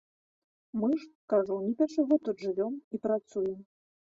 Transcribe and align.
Мы 0.83 0.89
ж, 1.03 1.09
кажу, 1.35 1.57
не 1.67 1.73
першы 1.81 2.01
год 2.13 2.21
тут 2.31 2.37
жывём 2.49 2.73
і 2.97 3.05
працуем. 3.05 3.57